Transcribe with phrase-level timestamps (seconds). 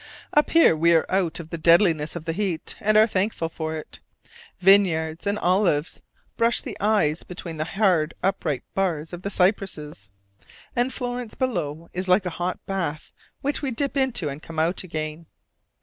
[0.33, 3.75] Up here we are out of the deadliness of the heat, and are thankful for
[3.75, 3.99] it.
[4.59, 6.01] Vineyards and olives
[6.37, 10.09] brush the eyes between the hard, upright bars of the cypresses:
[10.75, 14.83] and Florence below is like a hot bath which we dip into and come out
[14.83, 15.27] again.